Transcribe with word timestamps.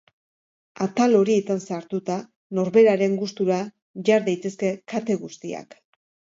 Atal 0.85 1.13
horietan 1.19 1.61
sartuta, 1.65 2.15
norberaren 2.61 3.15
gustura 3.21 3.61
jar 4.11 4.29
daitezke 4.33 4.75
kate 4.95 5.23
guztiak. 5.25 5.81